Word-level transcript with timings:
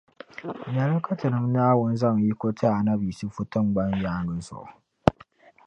Lala 0.75 0.95
ka 1.05 1.13
Tinim’ 1.19 1.45
Naawuni 1.53 1.95
zaŋ 2.01 2.15
yiko 2.25 2.47
ti 2.57 2.65
Annabi 2.77 3.05
Yisifu 3.09 3.41
tiŋgbani 3.51 3.97
yaaŋa 4.03 4.35
zuɣu. 4.47 4.69